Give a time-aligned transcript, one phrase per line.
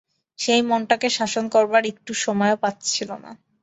[0.39, 3.31] সেই মনটাকে শাসন করবার একটুও সময় পাচ্ছিল না।